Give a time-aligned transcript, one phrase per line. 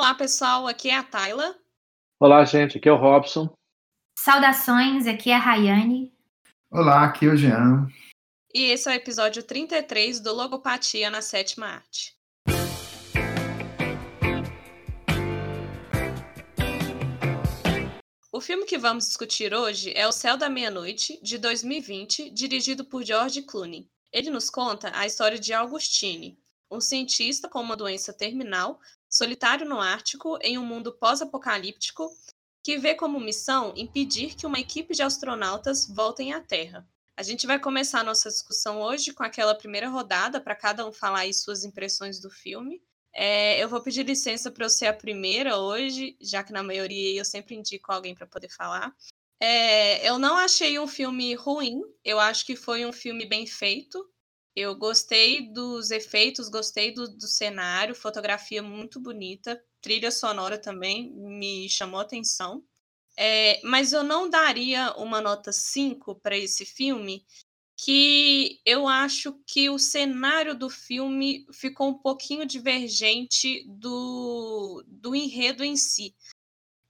[0.00, 0.66] Olá, pessoal.
[0.66, 1.54] Aqui é a Tayla.
[2.18, 2.78] Olá, gente.
[2.78, 3.52] Aqui é o Robson.
[4.18, 6.10] Saudações, aqui é a Rayane.
[6.70, 7.86] Olá, aqui é o Jean.
[8.54, 12.16] E esse é o episódio 33 do Logopatia na Sétima Arte.
[18.32, 23.04] O filme que vamos discutir hoje é O Céu da Meia-Noite, de 2020, dirigido por
[23.04, 23.86] George Clooney.
[24.10, 26.38] Ele nos conta a história de Augustine,
[26.70, 32.08] um cientista com uma doença terminal, solitário no Ártico, em um mundo pós-apocalíptico,
[32.62, 36.88] que vê como missão impedir que uma equipe de astronautas voltem à Terra.
[37.16, 40.92] A gente vai começar a nossa discussão hoje com aquela primeira rodada para cada um
[40.92, 42.80] falar aí suas impressões do filme.
[43.12, 47.18] É, eu vou pedir licença para eu ser a primeira hoje, já que na maioria
[47.18, 48.94] eu sempre indico alguém para poder falar.
[49.40, 54.08] É, eu não achei um filme ruim, eu acho que foi um filme bem feito.
[54.60, 61.66] Eu gostei dos efeitos, gostei do, do cenário, fotografia muito bonita, trilha sonora também me
[61.66, 62.62] chamou atenção.
[63.16, 67.24] É, mas eu não daria uma nota 5 para esse filme,
[67.74, 75.64] que eu acho que o cenário do filme ficou um pouquinho divergente do, do enredo
[75.64, 76.14] em si.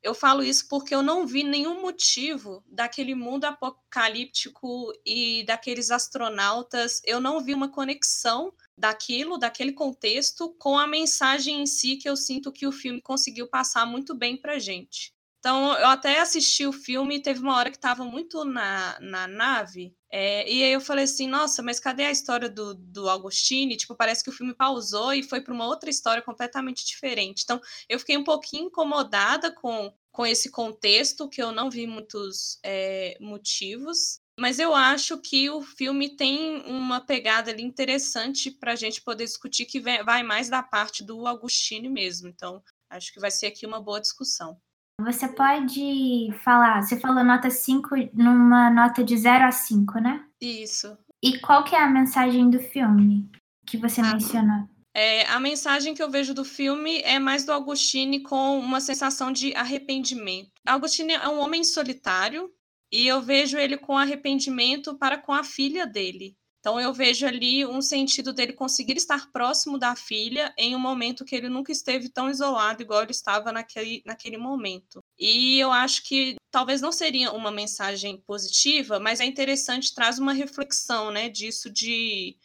[0.02, 7.02] Eu falo isso porque eu não vi nenhum motivo daquele mundo apocalíptico e daqueles astronautas,
[7.04, 12.16] eu não vi uma conexão daquilo, daquele contexto, com a mensagem em si que eu
[12.16, 15.12] sinto que o filme conseguiu passar muito bem pra gente.
[15.38, 19.94] Então, eu até assisti o filme teve uma hora que estava muito na, na nave.
[20.12, 23.77] É, e aí eu falei assim, nossa, mas cadê a história do, do Augustine?
[23.77, 27.42] Tipo, parece que o filme pausou e foi para uma outra história completamente diferente.
[27.44, 32.58] Então, eu fiquei um pouquinho incomodada com, com esse contexto, que eu não vi muitos
[32.64, 34.19] é, motivos.
[34.38, 39.25] Mas eu acho que o filme tem uma pegada ali interessante para a gente poder
[39.25, 42.27] discutir, que vai mais da parte do Augustine mesmo.
[42.27, 44.61] Então, acho que vai ser aqui uma boa discussão.
[45.04, 50.25] Você pode falar, você falou nota 5 numa nota de 0 a 5, né?
[50.41, 50.97] Isso.
[51.22, 53.30] E qual que é a mensagem do filme
[53.66, 54.69] que você ah, mencionou?
[54.94, 59.30] É, a mensagem que eu vejo do filme é mais do Augustine com uma sensação
[59.30, 60.50] de arrependimento.
[60.66, 62.50] Augustine é um homem solitário
[62.92, 66.36] e eu vejo ele com arrependimento para com a filha dele.
[66.60, 71.25] Então eu vejo ali um sentido dele conseguir estar próximo da filha em um momento
[71.25, 75.00] que ele nunca esteve tão isolado igual ele estava naquele, naquele momento.
[75.19, 80.34] E eu acho que talvez não seria uma mensagem positiva, mas é interessante, traz uma
[80.34, 82.37] reflexão, né, disso de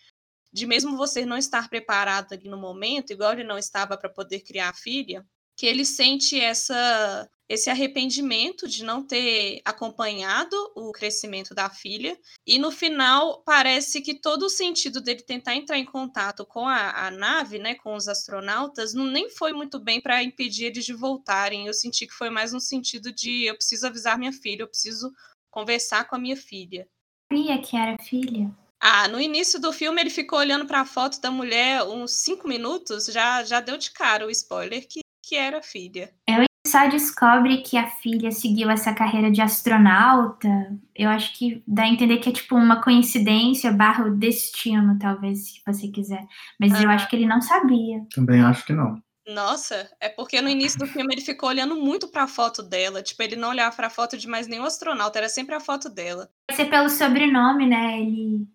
[0.53, 4.39] de mesmo você não estar preparado ali no momento, igual ele não estava para poder
[4.39, 11.53] criar a filha, que ele sente essa esse arrependimento de não ter acompanhado o crescimento
[11.53, 12.17] da filha.
[12.45, 17.05] E no final, parece que todo o sentido dele tentar entrar em contato com a,
[17.05, 20.93] a nave, né, com os astronautas, não, nem foi muito bem para impedir eles de
[20.93, 21.67] voltarem.
[21.67, 25.13] Eu senti que foi mais no sentido de eu preciso avisar minha filha, eu preciso
[25.51, 26.87] conversar com a minha filha.
[27.31, 28.51] Sabia que era filha?
[28.79, 32.47] Ah, no início do filme ele ficou olhando para a foto da mulher uns cinco
[32.47, 36.11] minutos, já, já deu de cara o spoiler que, que era filha.
[36.27, 40.49] Eu só descobre que a filha seguiu essa carreira de astronauta,
[40.95, 45.47] eu acho que dá a entender que é tipo uma coincidência barra o destino, talvez,
[45.47, 46.25] se você quiser.
[46.59, 46.83] Mas ah.
[46.83, 48.05] eu acho que ele não sabia.
[48.13, 49.01] Também acho que não.
[49.27, 53.01] Nossa, é porque no início do filme ele ficou olhando muito para a foto dela.
[53.01, 55.89] Tipo, ele não olhava para a foto de mais nenhum astronauta, era sempre a foto
[55.89, 56.29] dela.
[56.47, 58.01] Pode ser pelo sobrenome, né?
[58.01, 58.47] Ele.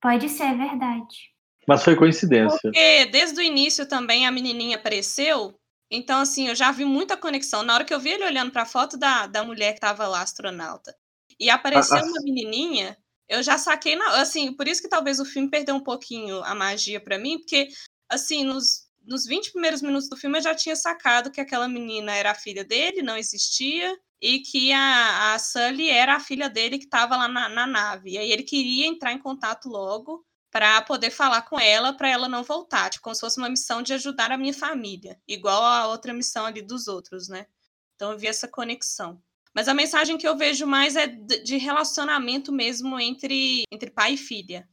[0.00, 1.30] Pode ser, é verdade.
[1.66, 2.58] Mas foi coincidência.
[2.60, 5.59] Porque desde o início também a menininha apareceu
[5.90, 7.62] então, assim, eu já vi muita conexão.
[7.62, 10.06] Na hora que eu vi ele olhando para a foto da, da mulher que estava
[10.06, 10.96] lá, astronauta,
[11.38, 12.96] e apareceu ah, uma menininha,
[13.28, 16.54] eu já saquei, na, assim, por isso que talvez o filme perdeu um pouquinho a
[16.54, 17.68] magia para mim, porque,
[18.08, 22.14] assim, nos, nos 20 primeiros minutos do filme eu já tinha sacado que aquela menina
[22.14, 26.78] era a filha dele, não existia, e que a, a Sully era a filha dele
[26.78, 28.10] que estava lá na, na nave.
[28.10, 32.28] E aí ele queria entrar em contato logo para poder falar com ela para ela
[32.28, 35.86] não voltar, tipo, como se fosse uma missão de ajudar a minha família, igual a
[35.86, 37.46] outra missão ali dos outros, né?
[37.94, 39.22] Então eu vi essa conexão.
[39.54, 44.16] Mas a mensagem que eu vejo mais é de relacionamento mesmo entre, entre pai e
[44.16, 44.68] filha,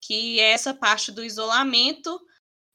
[0.00, 2.20] que é essa parte do isolamento,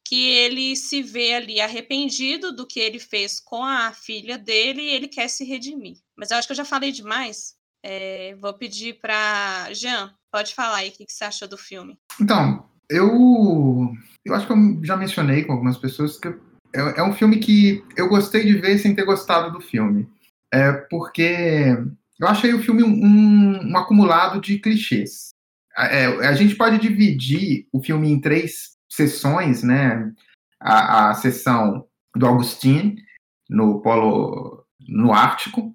[0.04, 4.90] que ele se vê ali arrependido do que ele fez com a filha dele e
[4.90, 5.98] ele quer se redimir.
[6.16, 7.56] Mas eu acho que eu já falei demais.
[7.84, 11.98] É, vou pedir para Jean, pode falar aí o que, que você achou do filme.
[12.20, 13.94] Então, eu,
[14.26, 16.28] eu acho que eu já mencionei com algumas pessoas que
[16.74, 20.08] é, é um filme que eu gostei de ver sem ter gostado do filme.
[20.52, 21.78] É porque
[22.20, 25.30] eu achei o filme um, um acumulado de clichês.
[25.78, 30.12] É, a gente pode dividir o filme em três sessões, né?
[30.60, 31.86] A, a sessão
[32.16, 33.02] do Augustine,
[33.50, 35.74] no polo no Ártico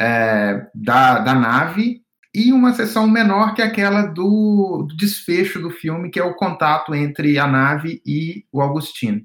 [0.00, 2.02] é, da, da nave
[2.34, 6.34] e uma sessão menor que é aquela do, do, desfecho do filme, que é o
[6.34, 9.22] contato entre a nave e o Augustino.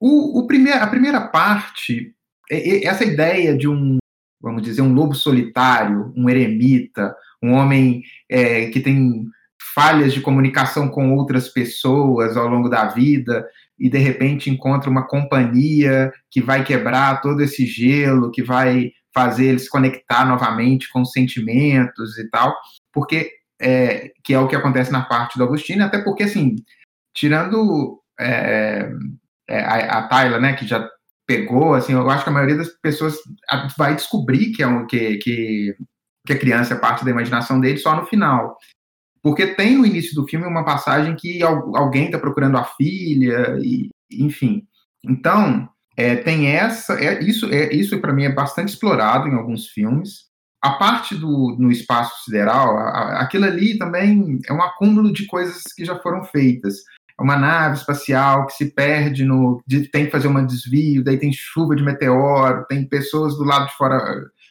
[0.00, 2.14] O, o primeir, a primeira parte,
[2.48, 3.98] essa ideia de um,
[4.40, 7.12] vamos dizer, um lobo solitário, um eremita,
[7.42, 9.26] um homem é, que tem
[9.74, 13.44] falhas de comunicação com outras pessoas ao longo da vida
[13.78, 19.46] e de repente encontra uma companhia que vai quebrar todo esse gelo, que vai fazer
[19.46, 22.56] ele se conectar novamente com sentimentos e tal,
[22.92, 26.54] porque é, que é o que acontece na parte do Agostinho, até porque assim,
[27.12, 28.88] tirando é,
[29.48, 30.88] é, a, a Tayla, né, que já
[31.26, 33.16] pegou, assim, eu acho que a maioria das pessoas
[33.76, 35.76] vai descobrir que é um, que, que,
[36.24, 38.56] que a criança é parte da imaginação dele só no final.
[39.20, 43.90] Porque tem no início do filme uma passagem que alguém está procurando a filha, e,
[44.12, 44.62] enfim.
[45.04, 45.68] Então,
[45.98, 50.28] é, tem essa, é, isso, é, isso para mim é bastante explorado em alguns filmes.
[50.62, 55.26] A parte do no espaço sideral, a, a, aquilo ali também é um acúmulo de
[55.26, 56.76] coisas que já foram feitas.
[57.18, 59.60] É uma nave espacial que se perde no.
[59.66, 63.66] De, tem que fazer um desvio, daí tem chuva de meteoro, tem pessoas do lado
[63.66, 63.98] de fora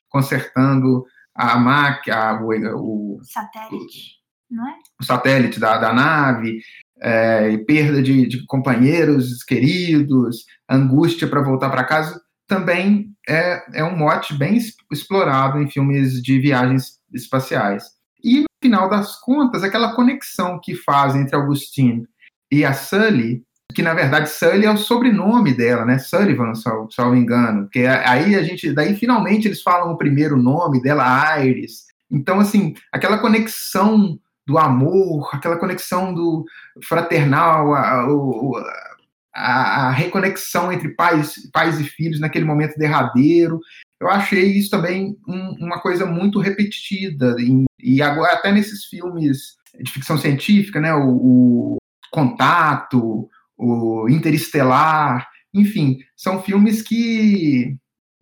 [0.10, 2.42] consertando a máquina,
[2.76, 4.18] o, o satélite
[4.50, 4.74] não é?
[5.00, 6.60] O satélite da, da nave,
[7.02, 13.84] é, e perda de, de, companheiros queridos, angústia para voltar para casa, também é, é
[13.84, 14.58] um mote bem
[14.92, 17.84] explorado em filmes de viagens espaciais.
[18.24, 22.08] E no final das contas, aquela conexão que faz entre Augustine
[22.52, 23.44] e a Sully,
[23.74, 26.00] que na verdade Sully é o sobrenome dela, né?
[26.00, 27.70] Sullivan, se eu me engano.
[27.70, 31.86] Que aí a gente, daí finalmente eles falam o primeiro nome dela, Iris.
[32.10, 34.18] Então assim, aquela conexão
[34.48, 36.46] do amor, aquela conexão do
[36.82, 38.87] fraternal, a, a,
[39.38, 43.60] a, reconexão entre pais, pais e filhos naquele momento derradeiro.
[44.00, 47.36] Eu achei isso também um, uma coisa muito repetida.
[47.40, 51.78] E, e, agora, até nesses filmes de ficção científica, né, o, o
[52.12, 57.78] Contato, o Interestelar, enfim, são filmes que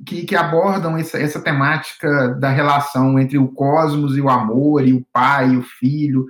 [0.06, 4.94] que, que abordam essa, essa temática da relação entre o cosmos e o amor, e
[4.94, 6.26] o pai e o filho.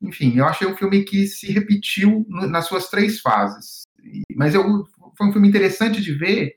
[0.00, 3.82] Enfim, eu achei um filme que se repetiu nas suas três fases.
[4.34, 4.86] Mas eu,
[5.16, 6.54] foi um filme interessante de ver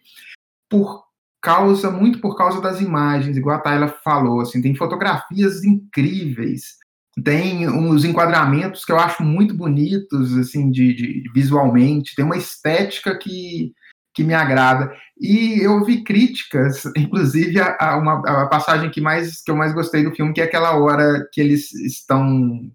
[0.69, 1.03] por
[1.41, 6.77] causa, muito por causa das imagens, igual a Tayla falou, assim, tem fotografias incríveis,
[7.21, 13.17] tem uns enquadramentos que eu acho muito bonitos, assim, de, de visualmente, tem uma estética
[13.17, 13.73] que
[14.13, 14.93] que me agrada.
[15.19, 19.73] E eu vi críticas, inclusive a, a uma a passagem que mais que eu mais
[19.73, 22.71] gostei do filme, que é aquela hora que eles estão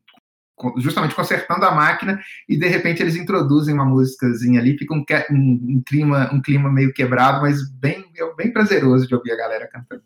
[0.78, 5.76] justamente consertando a máquina e de repente eles introduzem uma músicazinha ali, fica um, um,
[5.76, 8.04] um clima um clima meio quebrado, mas bem
[8.36, 10.02] bem prazeroso de ouvir a galera cantando.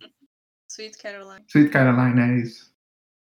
[0.68, 1.44] Sweet Caroline.
[1.48, 2.72] Sweet Caroline, é isso.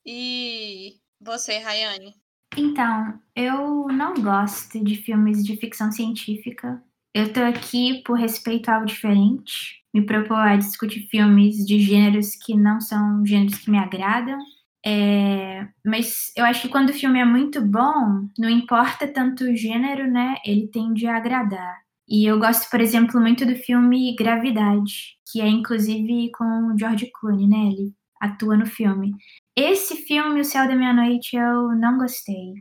[0.05, 2.13] E você, Rayane?
[2.55, 6.79] Então, eu não gosto de filmes de ficção científica
[7.13, 12.35] eu tô aqui por respeito a algo diferente, me propor a discutir filmes de gêneros
[12.35, 14.39] que não são gêneros que me agradam.
[14.85, 19.55] É, mas eu acho que quando o filme é muito bom, não importa tanto o
[19.55, 20.35] gênero, né?
[20.45, 21.81] Ele tende a agradar.
[22.07, 27.09] E eu gosto, por exemplo, muito do filme Gravidade, que é inclusive com o George
[27.19, 27.57] Clooney, né?
[27.67, 29.13] Ele atua no filme.
[29.55, 32.53] Esse filme, O Céu da Meia-Noite, eu não gostei.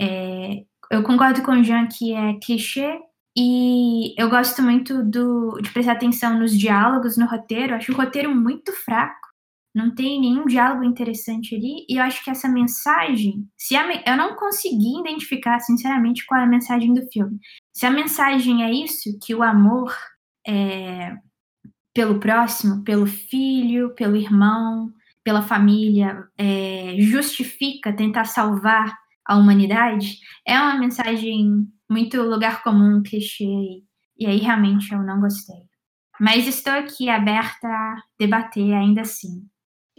[0.00, 2.98] É, eu concordo com o Jean que é clichê,
[3.36, 7.74] e eu gosto muito do, de prestar atenção nos diálogos, no roteiro.
[7.74, 9.29] Acho o roteiro muito fraco.
[9.74, 11.86] Não tem nenhum diálogo interessante ali.
[11.88, 13.46] E eu acho que essa mensagem.
[13.56, 17.38] Se a, eu não consegui identificar, sinceramente, qual é a mensagem do filme.
[17.72, 19.94] Se a mensagem é isso, que o amor
[20.46, 21.14] é,
[21.94, 30.58] pelo próximo, pelo filho, pelo irmão, pela família, é, justifica tentar salvar a humanidade, é
[30.58, 33.44] uma mensagem muito lugar comum, clichê,
[34.18, 35.56] e aí realmente eu não gostei.
[36.20, 39.46] Mas estou aqui aberta a debater ainda assim.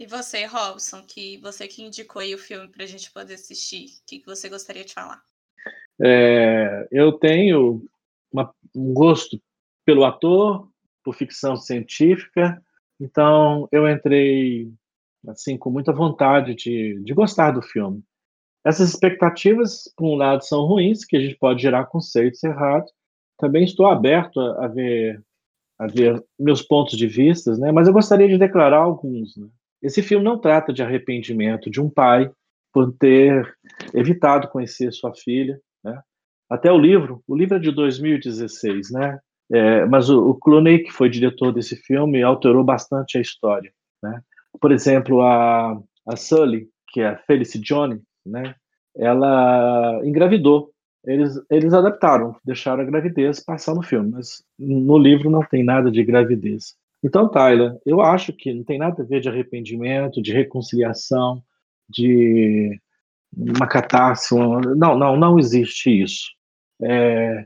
[0.02, 3.84] E você, Robson, que você que indicou aí o filme para a gente poder assistir,
[3.84, 5.22] o que, que você gostaria de falar?
[6.04, 7.86] É, eu tenho
[8.32, 9.40] uma, um gosto
[9.84, 10.68] pelo ator,
[11.04, 12.60] por ficção científica,
[12.98, 14.72] então eu entrei
[15.28, 18.02] assim com muita vontade de, de gostar do filme.
[18.64, 22.90] Essas expectativas, por um lado, são ruins, que a gente pode gerar conceitos errados.
[23.38, 25.22] Também estou aberto a, a ver
[25.78, 27.70] a ver meus pontos de vista, né?
[27.70, 29.36] Mas eu gostaria de declarar alguns.
[29.36, 29.48] Né?
[29.82, 32.30] Esse filme não trata de arrependimento de um pai
[32.72, 33.54] por ter
[33.92, 36.00] evitado conhecer sua filha, né?
[36.48, 39.18] Até o livro, o livro é de 2016, né?
[39.50, 43.72] É, mas o, o, Clooney, que foi diretor desse filme, alterou bastante a história.
[44.02, 44.22] Né?
[44.60, 48.54] Por exemplo, a, a Sully, que é a Felicity Jones, né?
[48.96, 50.72] ela engravidou.
[51.04, 55.90] Eles, eles adaptaram, deixaram a gravidez passar no filme, mas no livro não tem nada
[55.90, 56.76] de gravidez.
[57.04, 61.42] Então, Tyler, eu acho que não tem nada a ver de arrependimento, de reconciliação,
[61.88, 62.80] de
[63.36, 64.68] uma catástrofe.
[64.76, 66.30] Não, não, não existe isso.
[66.80, 67.44] É,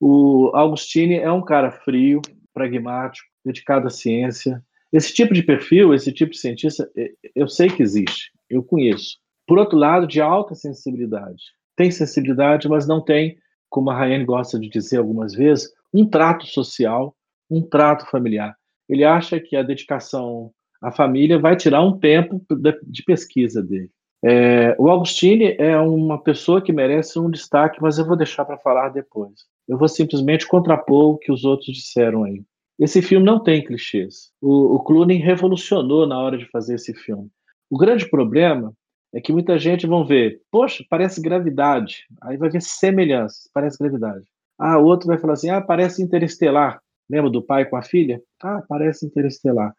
[0.00, 2.20] o Augustine é um cara frio,
[2.52, 4.62] pragmático, dedicado à ciência.
[4.92, 6.90] Esse tipo de perfil, esse tipo de cientista,
[7.34, 9.18] eu sei que existe, eu conheço.
[9.46, 11.42] Por outro lado, de alta sensibilidade.
[11.74, 13.38] Tem sensibilidade, mas não tem,
[13.70, 17.14] como a Rayane gosta de dizer algumas vezes, um trato social,
[17.50, 18.54] um trato familiar.
[18.88, 20.50] Ele acha que a dedicação
[20.82, 22.40] à família vai tirar um tempo
[22.82, 23.90] de pesquisa dele.
[24.24, 28.58] É, o Augustine é uma pessoa que merece um destaque, mas eu vou deixar para
[28.58, 29.32] falar depois.
[29.68, 32.42] Eu vou simplesmente contrapor o que os outros disseram aí.
[32.78, 34.30] Esse filme não tem clichês.
[34.40, 37.28] O, o Clooney revolucionou na hora de fazer esse filme.
[37.70, 38.72] O grande problema
[39.12, 42.06] é que muita gente vão ver, poxa, parece gravidade.
[42.22, 44.24] Aí vai ver semelhanças, parece gravidade.
[44.58, 46.80] Ah, outro vai falar assim, ah, parece interestelar.
[47.08, 48.20] Lembra do pai com a filha?
[48.42, 49.74] Ah, parece interestelar.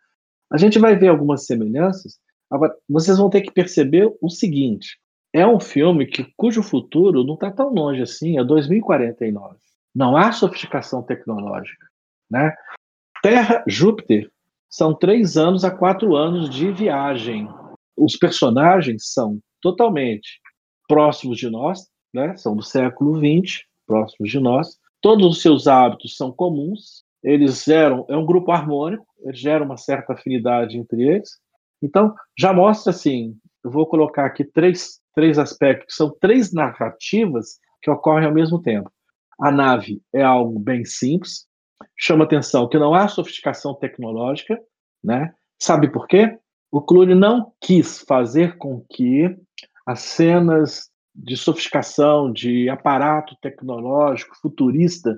[0.51, 2.19] A gente vai ver algumas semelhanças,
[2.49, 4.99] Agora, vocês vão ter que perceber o seguinte:
[5.31, 9.57] é um filme que, cujo futuro não está tão longe assim, é 2049.
[9.93, 11.87] Não há sofisticação tecnológica.
[12.29, 12.53] Né?
[13.21, 14.31] Terra, Júpiter,
[14.69, 17.47] são três anos a quatro anos de viagem.
[17.97, 20.39] Os personagens são totalmente
[20.87, 22.35] próximos de nós, né?
[22.37, 24.77] são do século XX, próximos de nós.
[25.01, 27.03] Todos os seus hábitos são comuns.
[27.23, 31.29] Eles geram, é um grupo harmônico, eles geram uma certa afinidade entre eles.
[31.81, 37.89] Então, já mostra assim, eu vou colocar aqui três, três aspectos, são três narrativas que
[37.89, 38.91] ocorrem ao mesmo tempo.
[39.39, 41.45] A nave é algo bem simples,
[41.97, 44.59] chama atenção que não há sofisticação tecnológica,
[45.03, 45.33] né?
[45.57, 46.37] Sabe por quê?
[46.71, 49.35] O Clooney não quis fazer com que
[49.85, 55.17] as cenas de sofisticação, de aparato tecnológico futurista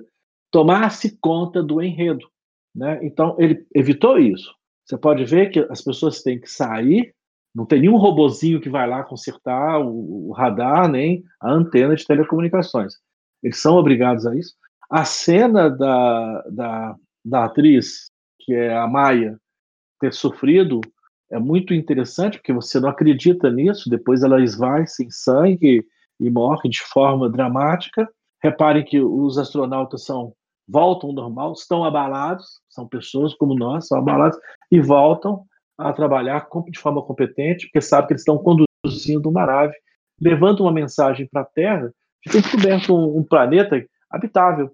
[0.52, 2.28] tomasse conta do enredo,
[2.72, 3.00] né?
[3.02, 4.54] Então ele evitou isso.
[4.84, 7.14] Você pode ver que as pessoas têm que sair,
[7.54, 12.06] não tem nenhum robozinho que vai lá consertar o, o radar nem a antena de
[12.06, 12.94] telecomunicações.
[13.42, 14.54] Eles são obrigados a isso.
[14.90, 19.38] A cena da, da, da atriz, que é a Maia,
[19.98, 20.80] ter sofrido
[21.30, 25.82] é muito interessante, porque você não acredita nisso, depois ela esvai sem sangue
[26.20, 28.06] e morre de forma dramática.
[28.42, 30.34] Reparem que os astronautas são
[30.72, 34.38] voltam ao normal, estão abalados, são pessoas como nós, são abalados
[34.70, 35.44] e voltam
[35.76, 39.74] a trabalhar de forma competente, porque sabem que eles estão conduzindo uma nave,
[40.20, 41.92] levando uma mensagem para a Terra
[42.24, 44.70] de ter descoberto um, um planeta habitável,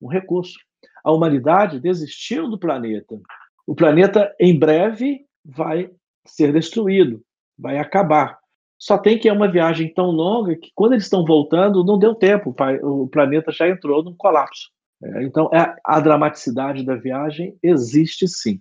[0.00, 0.58] um recurso.
[1.02, 3.18] A humanidade desistiu do planeta.
[3.66, 5.90] O planeta, em breve, vai
[6.26, 7.22] ser destruído,
[7.58, 8.38] vai acabar.
[8.78, 12.14] Só tem que é uma viagem tão longa que, quando eles estão voltando, não deu
[12.14, 14.70] tempo, o planeta já entrou num colapso.
[15.02, 18.60] É, então, é, a dramaticidade da viagem existe sim.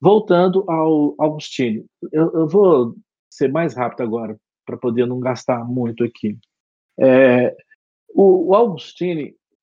[0.00, 2.94] Voltando ao Augustine, eu, eu vou
[3.30, 6.38] ser mais rápido agora, para poder não gastar muito aqui.
[6.98, 7.56] É,
[8.14, 8.76] o, o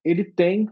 [0.03, 0.69] ele tem.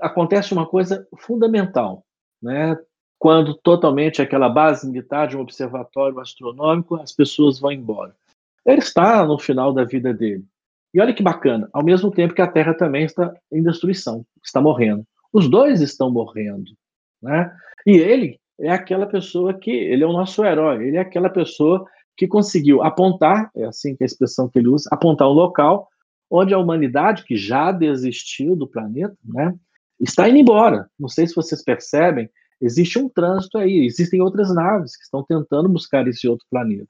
[0.00, 2.04] Acontece uma coisa fundamental,
[2.40, 2.76] né?
[3.18, 8.14] Quando totalmente aquela base militar de um observatório astronômico, as pessoas vão embora.
[8.64, 10.44] Ele está no final da vida dele.
[10.92, 14.60] E olha que bacana, ao mesmo tempo que a Terra também está em destruição, está
[14.60, 15.04] morrendo.
[15.32, 16.72] Os dois estão morrendo,
[17.22, 17.52] né?
[17.86, 21.84] E ele é aquela pessoa que ele é o nosso herói, ele é aquela pessoa
[22.16, 25.88] que conseguiu apontar, é assim que é a expressão que ele usa, apontar um local
[26.30, 29.54] onde a humanidade que já desistiu do planeta, né,
[29.98, 30.88] está indo embora.
[30.98, 32.30] Não sei se vocês percebem,
[32.60, 36.88] existe um trânsito aí, existem outras naves que estão tentando buscar esse outro planeta.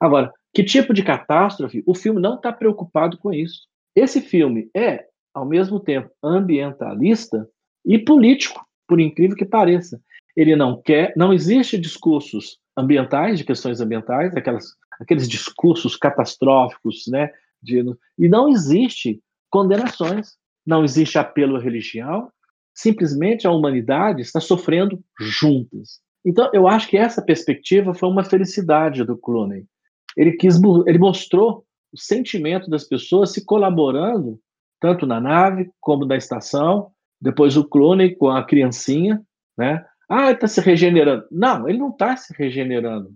[0.00, 1.82] Agora, que tipo de catástrofe?
[1.86, 3.66] O filme não está preocupado com isso.
[3.96, 7.48] Esse filme é, ao mesmo tempo, ambientalista
[7.84, 10.00] e político, por incrível que pareça.
[10.36, 14.66] Ele não quer, não existe discursos ambientais, de questões ambientais, aquelas,
[15.00, 17.30] aqueles discursos catastróficos, né?
[17.62, 17.82] De,
[18.18, 22.30] e não existe condenações, não existe apelo à religião,
[22.74, 26.00] simplesmente a humanidade está sofrendo juntas.
[26.24, 29.66] Então, eu acho que essa perspectiva foi uma felicidade do Clooney
[30.16, 34.38] ele quis, ele mostrou o sentimento das pessoas se colaborando
[34.80, 36.90] tanto na nave como na estação.
[37.20, 39.22] Depois o clone com a criancinha,
[39.56, 39.84] né?
[40.08, 41.24] Ah, está se regenerando.
[41.30, 43.14] Não, ele não está se regenerando.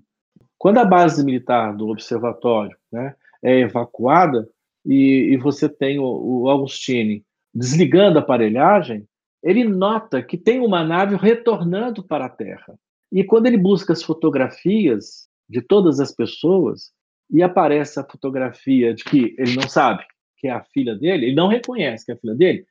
[0.56, 4.48] Quando a base militar do observatório né, é evacuada
[4.84, 9.06] e, e você tem o, o Augustine desligando a aparelhagem,
[9.42, 12.78] ele nota que tem uma nave retornando para a Terra.
[13.12, 16.90] E quando ele busca as fotografias de todas as pessoas,
[17.30, 20.04] e aparece a fotografia de que ele não sabe
[20.38, 22.64] que é a filha dele, ele não reconhece que é a filha dele,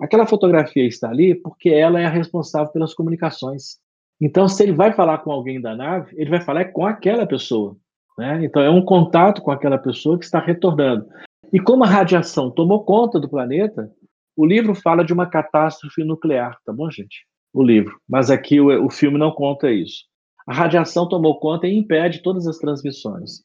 [0.00, 3.78] aquela fotografia está ali porque ela é a responsável pelas comunicações.
[4.20, 7.76] Então, se ele vai falar com alguém da nave, ele vai falar com aquela pessoa.
[8.16, 8.44] Né?
[8.44, 11.06] Então, é um contato com aquela pessoa que está retornando.
[11.52, 13.90] E como a radiação tomou conta do planeta,
[14.36, 17.26] o livro fala de uma catástrofe nuclear, tá bom, gente?
[17.52, 17.98] O livro.
[18.08, 20.04] Mas aqui o, o filme não conta isso.
[20.48, 23.44] A radiação tomou conta e impede todas as transmissões.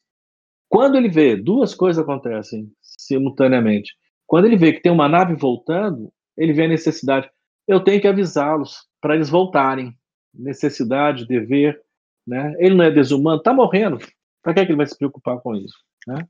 [0.70, 3.94] Quando ele vê, duas coisas acontecem simultaneamente.
[4.26, 7.28] Quando ele vê que tem uma nave voltando, ele vê a necessidade.
[7.68, 9.94] Eu tenho que avisá-los para eles voltarem.
[10.32, 11.78] Necessidade, dever.
[12.26, 12.54] Né?
[12.58, 13.98] Ele não é desumano, está morrendo.
[14.42, 15.76] Para que, é que ele vai se preocupar com isso?
[16.06, 16.26] Né?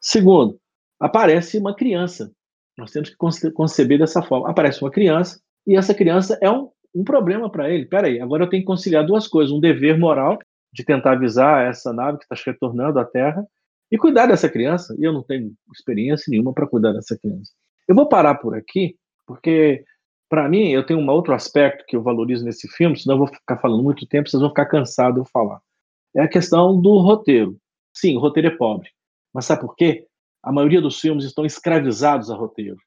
[0.00, 0.60] Segundo,
[0.98, 2.32] aparece uma criança.
[2.76, 4.50] Nós temos que conceber dessa forma.
[4.50, 7.86] Aparece uma criança e essa criança é um, um problema para ele.
[7.86, 10.38] Peraí, agora eu tenho que conciliar duas coisas: um dever moral
[10.72, 13.44] de tentar avisar essa nave que está retornando à Terra
[13.90, 14.94] e cuidar dessa criança.
[14.98, 17.52] E eu não tenho experiência nenhuma para cuidar dessa criança.
[17.86, 19.84] Eu vou parar por aqui, porque
[20.28, 23.28] para mim eu tenho um outro aspecto que eu valorizo nesse filme, senão eu vou
[23.28, 25.60] ficar falando muito tempo, vocês vão ficar cansados de falar.
[26.14, 27.56] É a questão do roteiro.
[27.94, 28.90] Sim, o roteiro é pobre.
[29.32, 30.06] Mas sabe por quê?
[30.42, 32.78] A maioria dos filmes estão escravizados a roteiro.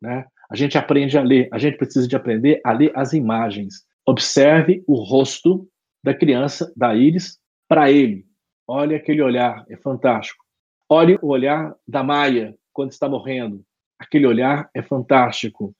[0.00, 0.24] Né?
[0.50, 3.84] A gente aprende a ler, a gente precisa de aprender a ler as imagens.
[4.06, 5.66] Observe o rosto
[6.02, 8.26] da criança, da Iris, para ele.
[8.66, 10.44] Olha aquele olhar, é fantástico.
[10.88, 13.64] Olhe o olhar da Maia quando está morrendo.
[13.98, 15.74] Aquele olhar é fantástico.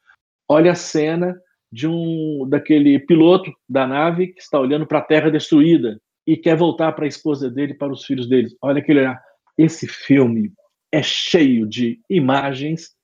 [0.49, 1.38] Olha a cena
[1.71, 6.56] de um daquele piloto da nave que está olhando para a Terra destruída e quer
[6.56, 8.49] voltar para a esposa dele, para os filhos dele.
[8.62, 9.21] Olha aquele olhar.
[9.59, 10.52] Esse filme
[10.90, 12.94] é cheio de imagens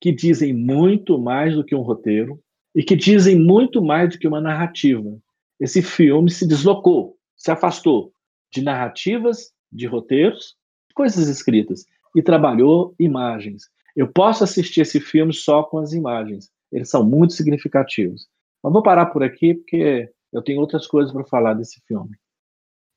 [0.00, 2.42] que dizem muito mais do que um roteiro
[2.74, 5.18] e que dizem muito mais do que uma narrativa.
[5.58, 8.12] Esse filme se deslocou, se afastou
[8.52, 10.56] de narrativas, de roteiros
[10.96, 11.84] coisas escritas
[12.16, 13.64] e trabalhou imagens.
[13.94, 16.50] Eu posso assistir esse filme só com as imagens.
[16.72, 18.26] Eles são muito significativos.
[18.62, 22.16] Mas vou parar por aqui porque eu tenho outras coisas para falar desse filme.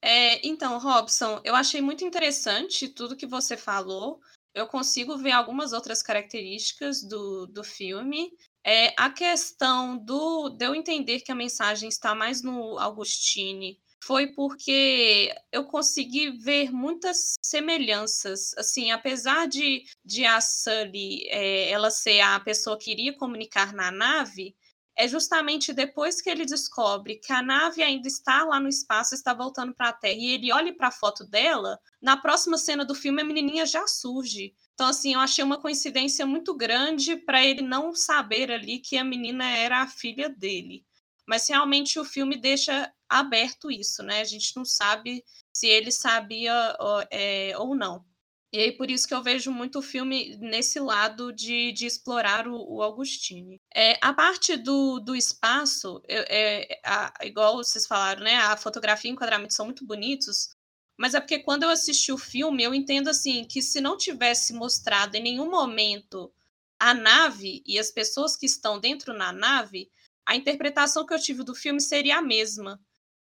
[0.01, 4.19] É, então, Robson, eu achei muito interessante tudo que você falou.
[4.53, 8.31] Eu consigo ver algumas outras características do, do filme.
[8.63, 14.27] É, a questão do de eu entender que a mensagem está mais no Augustine foi
[14.27, 18.53] porque eu consegui ver muitas semelhanças.
[18.57, 23.91] Assim, apesar de, de a Sully é, ela ser a pessoa que iria comunicar na
[23.91, 24.55] nave,
[24.99, 29.33] é justamente depois que ele descobre que a nave ainda está lá no espaço, está
[29.33, 32.93] voltando para a Terra, e ele olha para a foto dela, na próxima cena do
[32.93, 34.53] filme a menininha já surge.
[34.73, 39.03] Então, assim, eu achei uma coincidência muito grande para ele não saber ali que a
[39.05, 40.85] menina era a filha dele.
[41.25, 44.19] Mas realmente o filme deixa aberto isso, né?
[44.19, 46.75] A gente não sabe se ele sabia
[47.09, 48.03] é, ou não.
[48.51, 52.77] E aí, por isso que eu vejo muito filme nesse lado de, de explorar o,
[52.77, 53.61] o Augustine.
[53.73, 58.37] É, a parte do, do espaço, é, a, igual vocês falaram, né?
[58.37, 60.49] A fotografia e o enquadramento são muito bonitos,
[60.97, 64.51] mas é porque quando eu assisti o filme, eu entendo assim que se não tivesse
[64.51, 66.33] mostrado em nenhum momento
[66.79, 69.91] a nave e as pessoas que estão dentro na nave,
[70.25, 72.81] a interpretação que eu tive do filme seria a mesma.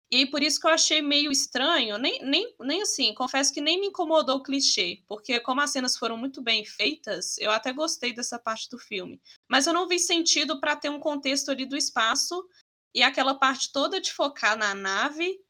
[0.10, 3.80] E por isso que eu achei meio estranho, nem, nem, nem assim, confesso que nem
[3.80, 8.13] me incomodou o clichê, porque como as cenas foram muito bem feitas, eu até gostei
[8.13, 9.22] dessa parte do filme.
[9.50, 12.48] Mas eu não vi sentido para ter um contexto ali do espaço
[12.96, 15.41] e aquela parte toda de focar na nave.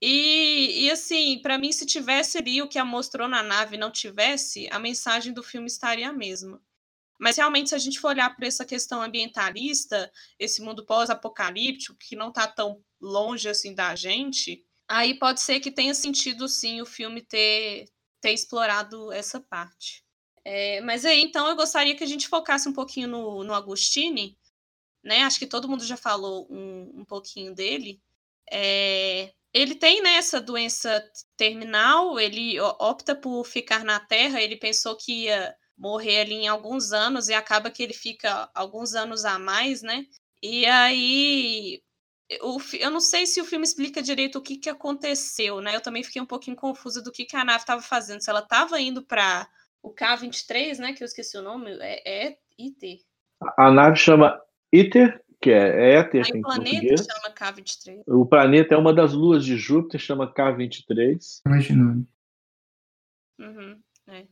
[0.00, 3.90] E, e assim, para mim, se tivesse ali o que a mostrou na nave não
[3.90, 6.62] tivesse, a mensagem do filme estaria a mesma.
[7.20, 12.16] Mas realmente, se a gente for olhar para essa questão ambientalista, esse mundo pós-apocalíptico, que
[12.16, 16.86] não está tão longe assim da gente, aí pode ser que tenha sentido sim o
[16.86, 17.86] filme ter,
[18.20, 20.04] ter explorado essa parte.
[20.44, 24.38] É, mas aí, então, eu gostaria que a gente focasse um pouquinho no, no Agostini,
[25.02, 25.22] né?
[25.22, 28.00] Acho que todo mundo já falou um, um pouquinho dele.
[28.50, 31.02] É, ele tem né, essa doença
[31.36, 36.92] terminal, ele opta por ficar na Terra, ele pensou que ia morrer ali em alguns
[36.92, 40.06] anos e acaba que ele fica alguns anos a mais, né?
[40.42, 41.82] E aí
[42.40, 45.74] o, eu não sei se o filme explica direito o que, que aconteceu, né?
[45.74, 48.20] Eu também fiquei um pouquinho confusa do que, que a nave estava fazendo.
[48.20, 49.48] Se ela estava indo para
[49.82, 50.92] o K-23, né?
[50.92, 52.98] Que eu esqueci o nome, é, é ITER.
[53.58, 54.40] A nave chama
[54.72, 58.02] ITER, que é Éter em o planeta chama K-23.
[58.06, 61.40] O planeta é uma das luas de Júpiter, chama K-23.
[61.44, 62.06] Imaginando.
[63.40, 64.26] Uhum, é.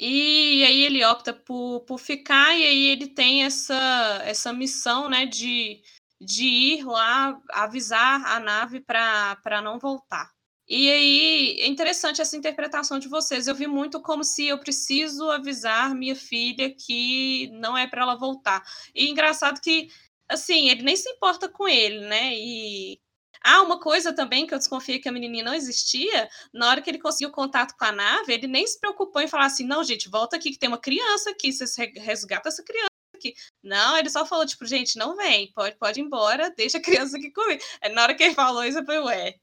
[0.00, 5.26] E aí ele opta por, por ficar, e aí ele tem essa, essa missão, né,
[5.26, 5.82] de,
[6.20, 10.30] de ir lá avisar a nave para não voltar.
[10.68, 13.46] E aí é interessante essa interpretação de vocês.
[13.46, 18.16] Eu vi muito como se eu preciso avisar minha filha que não é para ela
[18.16, 18.62] voltar.
[18.94, 19.88] E engraçado que,
[20.28, 22.34] assim, ele nem se importa com ele, né?
[22.34, 23.00] E
[23.42, 26.90] ah, uma coisa também que eu desconfiei que a menininha não existia, na hora que
[26.90, 30.08] ele conseguiu contato com a nave, ele nem se preocupou em falar assim: não, gente,
[30.10, 32.87] volta aqui que tem uma criança aqui, vocês resgatam essa criança
[33.18, 33.34] aqui.
[33.62, 37.16] Não, ele só falou, tipo, gente, não vem, pode, pode ir embora, deixa a criança
[37.16, 37.60] aqui comigo.
[37.92, 39.34] Na hora que ele falou isso, eu falei, ué,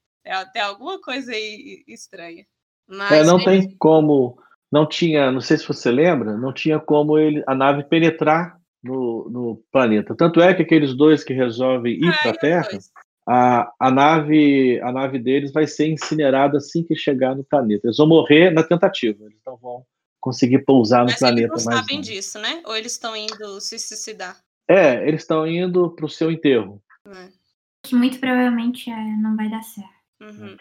[0.52, 2.44] tem alguma coisa aí estranha.
[2.88, 4.38] Mas, é, não tem como,
[4.70, 9.28] não tinha, não sei se você lembra, não tinha como ele, a nave penetrar no,
[9.28, 10.14] no planeta.
[10.14, 12.68] Tanto é que aqueles dois que resolvem ir ah, para a Terra,
[13.28, 17.86] a, a, nave, a nave deles vai ser incinerada assim que chegar no planeta.
[17.86, 19.84] Eles vão morrer na tentativa, eles não vão
[20.26, 21.86] conseguir pousar no Mas planeta eles não mais.
[21.86, 22.60] sabem disso, né?
[22.66, 24.36] Ou eles estão indo se suicidar?
[24.68, 26.82] É, eles estão indo para o seu enterro.
[27.06, 27.28] É.
[27.84, 29.88] Que muito provavelmente é, não vai dar certo.
[30.20, 30.56] Uhum.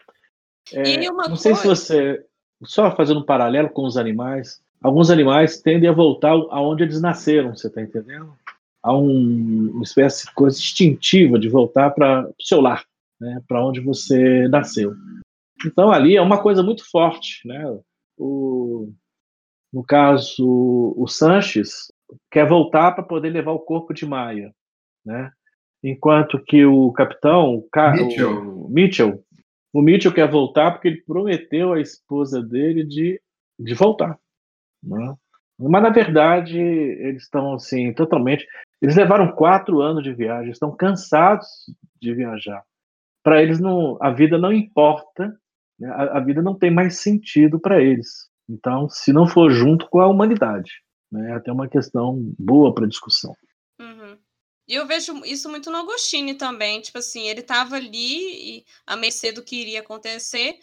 [0.71, 1.35] É, não coisa...
[1.37, 2.23] sei se você.
[2.63, 4.61] Só fazendo um paralelo com os animais.
[4.83, 8.31] Alguns animais tendem a voltar aonde eles nasceram, você está entendendo?
[8.83, 12.85] Há um, uma espécie de coisa instintiva de voltar para o seu lar,
[13.19, 14.93] né, para onde você nasceu.
[15.65, 17.47] Então ali é uma coisa muito forte.
[17.47, 17.63] Né?
[18.17, 18.93] O,
[19.75, 21.91] no caso, o Sanches
[22.31, 24.55] quer voltar para poder levar o corpo de Maia.
[25.05, 25.29] Né?
[25.83, 28.31] Enquanto que o capitão, o, Mitchell.
[28.31, 29.23] o Mitchell,
[29.73, 33.21] o Mitchell quer voltar porque ele prometeu à esposa dele de,
[33.59, 34.17] de voltar.
[34.81, 35.13] Né?
[35.59, 38.47] Mas, na verdade, eles estão assim, totalmente.
[38.81, 41.47] Eles levaram quatro anos de viagem, estão cansados
[42.01, 42.63] de viajar.
[43.21, 45.37] Para eles, não, a vida não importa,
[45.77, 45.89] né?
[45.89, 48.33] a, a, vida não tem mais sentido para eles.
[48.49, 50.71] Então, se não for junto com a humanidade,
[51.11, 51.31] né?
[51.31, 53.33] é até uma questão boa para discussão.
[54.67, 56.81] E eu vejo isso muito no Agostini também.
[56.81, 60.59] Tipo assim, ele tava ali e a mercê do que iria acontecer,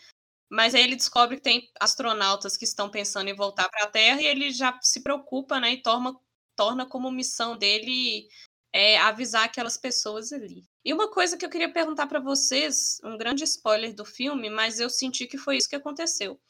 [0.50, 4.20] mas aí ele descobre que tem astronautas que estão pensando em voltar para a Terra
[4.20, 5.72] e ele já se preocupa, né?
[5.72, 6.14] E torna,
[6.56, 8.28] torna como missão dele
[8.72, 10.64] é, avisar aquelas pessoas ali.
[10.84, 14.80] E uma coisa que eu queria perguntar para vocês, um grande spoiler do filme, mas
[14.80, 16.40] eu senti que foi isso que aconteceu.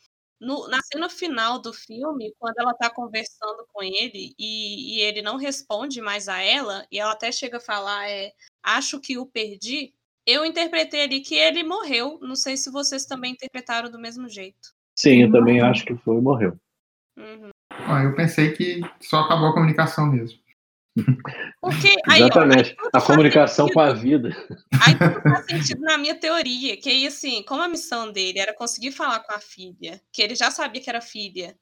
[0.42, 5.22] No, na cena final do filme, quando ela tá conversando com ele e, e, ele
[5.22, 9.24] não responde mais a ela, e ela até chega a falar, é, acho que o
[9.24, 9.94] perdi,
[10.26, 12.18] eu interpretei ali que ele morreu.
[12.20, 14.74] Não sei se vocês também interpretaram do mesmo jeito.
[14.98, 16.56] Sim, eu também acho que foi, morreu.
[17.16, 17.50] Uhum.
[17.70, 20.40] Ah, eu pensei que só acabou a comunicação mesmo.
[21.60, 22.70] Porque, Exatamente.
[22.70, 23.74] Aí, ó, a comunicação sentido.
[23.74, 24.28] com a vida.
[24.86, 28.54] Aí tudo faz sentido na minha teoria, que aí, assim, como a missão dele era
[28.54, 31.56] conseguir falar com a filha, que ele já sabia que era filha,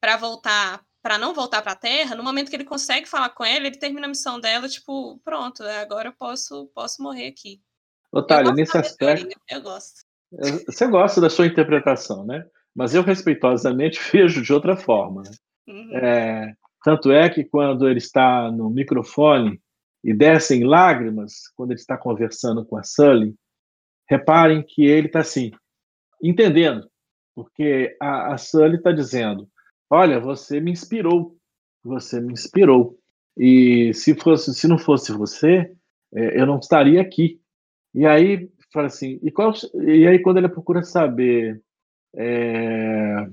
[0.00, 3.44] para voltar, para não voltar para a Terra, no momento que ele consegue falar com
[3.44, 7.60] ela, ele termina a missão dela, tipo, pronto, agora eu posso, posso morrer aqui.
[8.12, 9.28] Otário, nesse aspecto.
[9.28, 10.00] Teoria, eu gosto.
[10.66, 12.44] Você gosta da sua interpretação, né?
[12.74, 15.22] Mas eu respeitosamente vejo de outra forma.
[15.22, 15.30] Né?
[15.66, 15.96] Uhum.
[15.96, 19.60] É, tanto é que quando ele está no microfone
[20.02, 23.34] e descem lágrimas, quando ele está conversando com a Sully,
[24.08, 25.50] reparem que ele está assim,
[26.22, 26.88] entendendo,
[27.34, 29.48] porque a, a Sully está dizendo:
[29.90, 31.36] Olha, você me inspirou,
[31.82, 32.98] você me inspirou.
[33.36, 35.72] E se fosse, se não fosse você,
[36.12, 37.40] é, eu não estaria aqui.
[37.94, 39.52] E aí fala assim, e, qual,
[39.86, 41.60] e aí quando ele procura saber
[42.14, 43.26] é,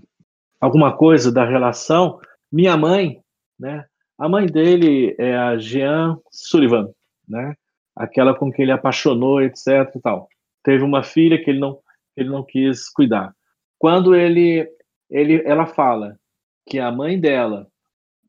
[0.59, 2.19] alguma coisa da relação,
[2.51, 3.21] minha mãe
[3.59, 3.85] né?
[4.17, 6.89] A mãe dele é a Jean Sullivan,
[7.27, 7.53] né?
[7.95, 9.93] Aquela com quem ele apaixonou, etc.
[9.95, 10.27] E tal.
[10.63, 11.79] Teve uma filha que ele não,
[12.15, 13.33] ele não quis cuidar.
[13.77, 14.69] Quando ele,
[15.09, 16.17] ele, ela fala
[16.65, 17.67] que a mãe dela,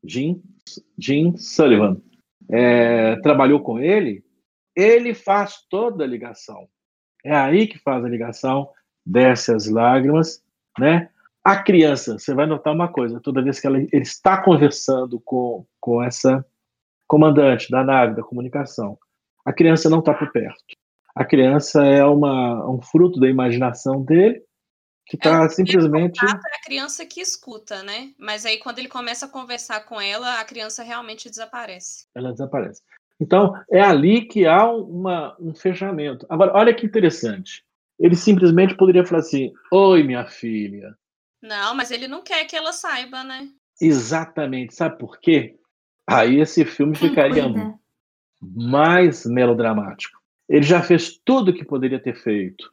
[0.03, 0.35] Jean,
[0.97, 2.01] Jean Sullivan,
[2.49, 4.23] é, trabalhou com ele,
[4.75, 6.67] ele faz toda a ligação.
[7.25, 8.69] É aí que faz a ligação,
[9.05, 10.43] desce as lágrimas,
[10.77, 11.09] né?
[11.47, 15.65] A criança, você vai notar uma coisa, toda vez que ela, ele está conversando com,
[15.79, 16.45] com essa
[17.07, 18.99] comandante da nave, da comunicação,
[19.45, 20.61] a criança não está por perto.
[21.15, 24.43] A criança é uma, um fruto da imaginação dele,
[25.05, 26.19] que está é, simplesmente.
[26.21, 28.11] É a criança que escuta, né?
[28.19, 32.07] Mas aí quando ele começa a conversar com ela, a criança realmente desaparece.
[32.13, 32.81] Ela desaparece.
[33.21, 36.25] Então, é ali que há uma, um fechamento.
[36.27, 37.63] Agora, olha que interessante.
[37.97, 40.93] Ele simplesmente poderia falar assim: Oi, minha filha,
[41.41, 43.49] não, mas ele não quer que ela saiba, né?
[43.79, 44.75] Exatamente.
[44.75, 45.55] Sabe por quê?
[46.07, 47.43] Aí esse filme ficaria
[48.41, 50.17] mais melodramático.
[50.49, 52.71] Ele já fez tudo o que poderia ter feito.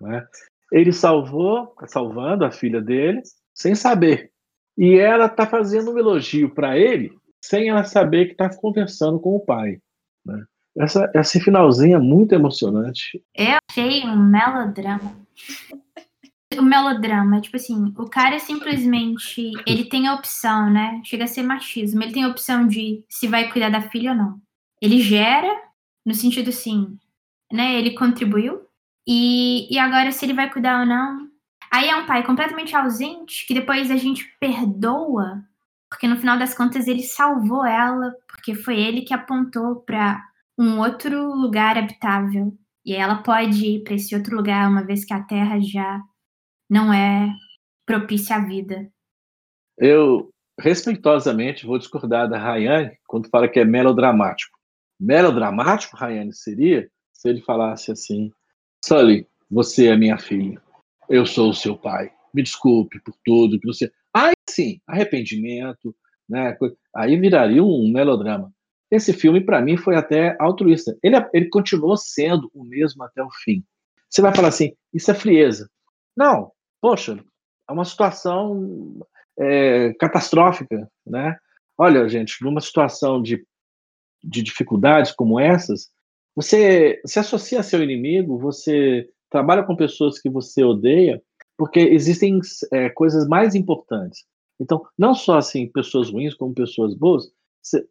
[0.00, 0.26] Né?
[0.72, 4.30] Ele salvou, salvando a filha dele, sem saber.
[4.78, 7.12] E ela está fazendo um elogio para ele
[7.46, 9.78] sem ela saber que está conversando com o pai.
[10.24, 10.44] Né?
[10.78, 13.22] Essa, esse finalzinho é muito emocionante.
[13.34, 15.16] Eu achei um melodrama.
[16.58, 21.00] O melodrama, tipo assim, o cara simplesmente, ele tem a opção, né?
[21.04, 22.02] Chega a ser machismo.
[22.02, 24.40] Ele tem a opção de se vai cuidar da filha ou não.
[24.80, 25.52] Ele gera,
[26.04, 26.96] no sentido assim,
[27.52, 27.74] né?
[27.78, 28.66] Ele contribuiu.
[29.06, 31.28] E, e agora se ele vai cuidar ou não.
[31.70, 35.44] Aí é um pai completamente ausente, que depois a gente perdoa,
[35.90, 40.22] porque no final das contas ele salvou ela, porque foi ele que apontou para
[40.58, 42.56] um outro lugar habitável.
[42.84, 46.00] E ela pode ir para esse outro lugar, uma vez que a Terra já
[46.68, 47.28] não é
[47.84, 48.90] propícia à vida.
[49.78, 54.58] Eu, respeitosamente, vou discordar da Rayane quando fala que é melodramático.
[54.98, 58.32] Melodramático, Rayane, seria se ele falasse assim:
[58.84, 60.60] Sully, você é minha filha,
[61.08, 63.90] eu sou o seu pai, me desculpe por tudo que você.
[64.12, 65.94] Aí sim, arrependimento,
[66.28, 66.56] né?
[66.94, 68.52] Aí viraria um melodrama.
[68.90, 70.96] Esse filme, para mim, foi até altruísta.
[71.02, 73.64] Ele, ele continuou sendo o mesmo até o fim.
[74.08, 75.68] Você vai falar assim, isso é frieza.
[76.16, 76.52] Não,
[76.86, 77.18] poxa,
[77.68, 79.04] é uma situação
[79.36, 81.36] é, catastrófica, né?
[81.76, 83.44] Olha, gente, numa situação de,
[84.22, 85.90] de dificuldades como essas,
[86.36, 91.20] você se associa a seu inimigo, você trabalha com pessoas que você odeia,
[91.58, 92.38] porque existem
[92.72, 94.24] é, coisas mais importantes.
[94.60, 97.24] Então, não só assim pessoas ruins como pessoas boas,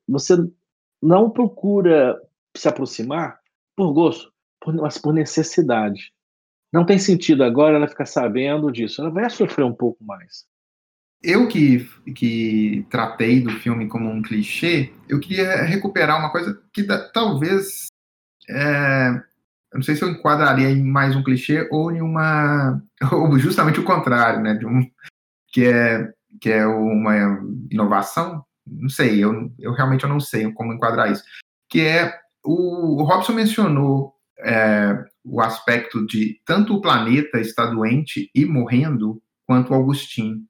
[0.08, 0.38] você
[1.03, 2.17] não procura
[2.55, 3.41] se aproximar
[3.75, 4.31] por gosto,
[4.65, 6.14] mas por necessidade.
[6.75, 8.99] Não tem sentido agora ela ficar sabendo disso.
[8.99, 10.43] Ela vai sofrer um pouco mais.
[11.23, 16.83] Eu que, que tratei do filme como um clichê, eu queria recuperar uma coisa que
[16.83, 17.88] da, talvez.
[18.49, 19.07] É,
[19.71, 22.83] eu não sei se eu enquadraria em mais um clichê ou em uma.
[23.09, 24.53] ou justamente o contrário, né?
[24.55, 24.85] De um,
[25.53, 26.11] que, é,
[26.41, 28.43] que é uma inovação.
[28.67, 31.23] Não sei, eu, eu realmente eu não sei como enquadrar isso.
[31.69, 32.19] Que é.
[32.43, 39.21] O, o Robson mencionou é, o aspecto de tanto o planeta está doente e morrendo,
[39.45, 40.45] quanto o Augustin.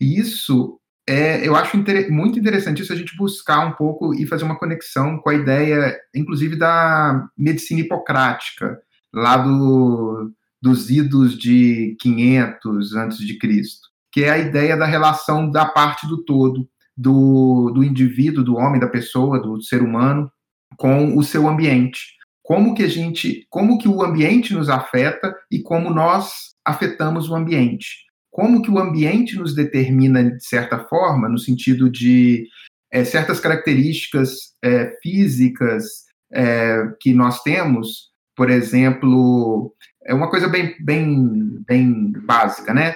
[0.00, 4.26] E isso é, eu acho inter muito interessante isso a gente buscar um pouco e
[4.26, 8.78] fazer uma conexão com a ideia, inclusive, da medicina hipocrática,
[9.12, 15.50] lá do, dos idos de 500 antes de Cristo, que é a ideia da relação
[15.50, 20.30] da parte do todo, do, do indivíduo, do homem, da pessoa, do ser humano,
[20.76, 25.62] com o seu ambiente como que a gente, como que o ambiente nos afeta e
[25.62, 28.04] como nós afetamos o ambiente.
[28.30, 32.46] Como que o ambiente nos determina de certa forma, no sentido de
[32.92, 40.76] é, certas características é, físicas é, que nós temos, por exemplo, é uma coisa bem,
[40.80, 42.94] bem, bem básica, né?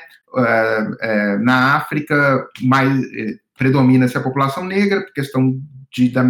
[1.41, 3.01] Na África mais
[3.57, 5.59] predomina-se a população negra, por questão
[5.91, 6.23] de da,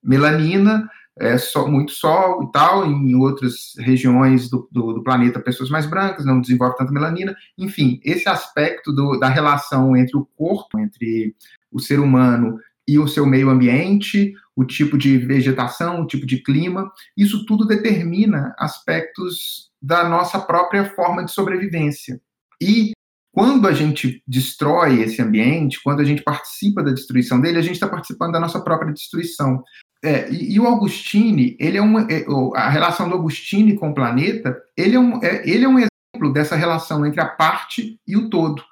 [0.00, 5.70] melanina, é, só, muito sol e tal, em outras regiões do, do, do, planeta, pessoas
[5.70, 7.34] mais brancas, não desenvolve tanta melanina.
[7.56, 11.34] Enfim, esse aspecto do, da relação entre o corpo, entre
[11.70, 16.42] o ser humano e o seu meio ambiente, o tipo de vegetação, o tipo de
[16.42, 22.20] clima, isso tudo determina aspectos da nossa própria forma de sobrevivência.
[22.60, 22.92] E
[23.34, 27.74] quando a gente destrói esse ambiente, quando a gente participa da destruição dele, a gente
[27.74, 29.62] está participando da nossa própria destruição.
[30.04, 33.94] É, e, e, o Augustine, ele é uma, é, a relação do Augustine com o
[33.94, 38.14] planeta, ele é, um, é, ele é um exemplo dessa relação entre a parte e
[38.14, 38.62] o todo.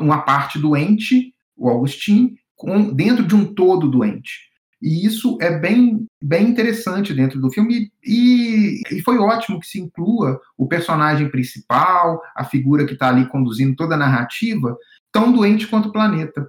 [0.00, 4.50] Uma parte doente, o Augustine, com, dentro de um todo doente.
[4.82, 9.80] E isso é bem, bem interessante dentro do filme, e, e foi ótimo que se
[9.80, 14.76] inclua o personagem principal, a figura que está ali conduzindo toda a narrativa,
[15.12, 16.44] tão doente quanto o planeta.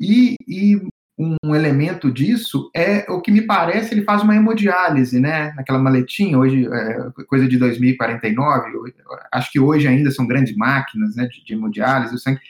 [0.00, 0.80] E, e
[1.18, 5.52] um elemento disso é o que me parece ele faz uma hemodiálise, né?
[5.56, 8.92] Naquela maletinha, hoje, é, coisa de 2049,
[9.32, 12.40] acho que hoje ainda são grandes máquinas né, de, de hemodiálise, o sangue.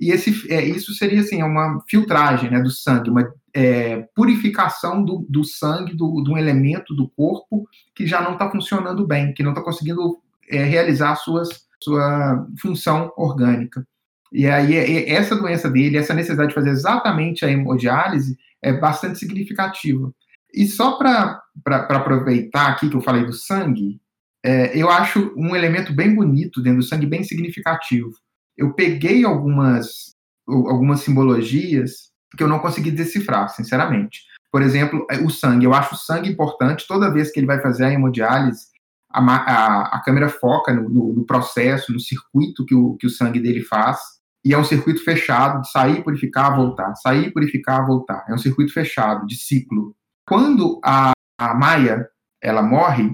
[0.00, 5.24] E esse, é, isso seria assim, uma filtragem né, do sangue, uma é, purificação do,
[5.28, 9.42] do sangue, do, de um elemento do corpo que já não está funcionando bem, que
[9.42, 10.18] não está conseguindo
[10.50, 11.48] é, realizar suas,
[11.80, 13.86] sua função orgânica.
[14.34, 14.74] E aí,
[15.08, 20.12] essa doença dele, essa necessidade de fazer exatamente a hemodiálise, é bastante significativa.
[20.52, 24.00] E só para aproveitar aqui que eu falei do sangue,
[24.44, 28.10] é, eu acho um elemento bem bonito dentro do sangue, bem significativo.
[28.58, 30.16] Eu peguei algumas,
[30.48, 34.22] algumas simbologias que eu não consegui decifrar, sinceramente.
[34.50, 35.64] Por exemplo, é, o sangue.
[35.64, 36.88] Eu acho o sangue importante.
[36.88, 38.66] Toda vez que ele vai fazer a hemodiálise,
[39.08, 43.10] a, a, a câmera foca no, no, no, processo, no circuito que o, que o
[43.10, 44.13] sangue dele faz
[44.44, 48.24] e é um circuito fechado de sair, purificar, voltar, sair, purificar, voltar.
[48.28, 49.96] É um circuito fechado de ciclo.
[50.28, 52.08] Quando a, a Maia
[52.42, 53.10] ela morre,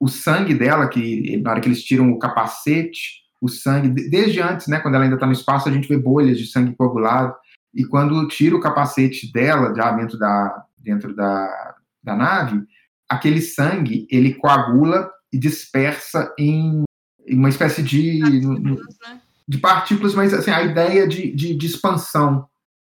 [0.00, 4.66] o sangue dela, que na hora que eles tiram o capacete, o sangue, desde antes,
[4.66, 7.34] né, quando ela ainda está no espaço, a gente vê bolhas de sangue coagulado.
[7.72, 12.64] E quando tira o capacete dela, já dentro da, dentro da, da nave,
[13.08, 16.82] aquele sangue ele coagula e dispersa em,
[17.26, 19.20] em uma espécie de partículas, né?
[19.46, 22.46] De partículas, mas assim a ideia de, de, de, expansão.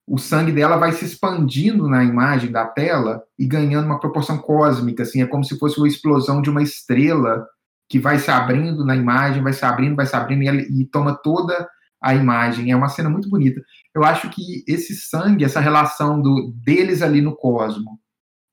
[0.08, 5.04] O sangue dela vai se expandindo na imagem da tela e ganhando uma proporção cósmica,
[5.04, 7.46] assim, é como se fosse uma explosão de uma estrela
[7.88, 11.14] que vai se abrindo na imagem, vai se abrindo, vai se abrindo e, e toma
[11.14, 11.68] toda
[12.02, 12.72] a imagem.
[12.72, 13.62] É uma cena muito bonita.
[13.94, 18.00] Eu acho que esse sangue, essa relação do, deles ali no cosmo,